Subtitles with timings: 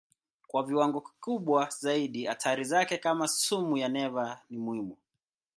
[0.47, 4.97] Kwa viwango kikubwa zaidi hatari zake kama sumu ya neva ni muhimu.